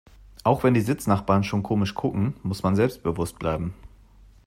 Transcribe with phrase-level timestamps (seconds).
[0.43, 3.75] Auch wenn die Sitznachbarn schon komisch gucken, muss man selbstbewusst bleiben.